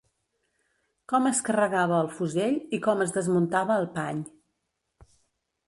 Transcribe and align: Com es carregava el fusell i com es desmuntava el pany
Com 1.13 1.27
es 1.31 1.41
carregava 1.49 1.99
el 2.05 2.09
fusell 2.15 2.57
i 2.77 2.81
com 2.87 3.05
es 3.07 3.15
desmuntava 3.19 3.79
el 3.83 3.89
pany 3.99 4.27